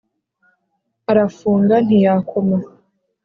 Arafunga 1.11 1.73
ntiyakoma 1.85 2.57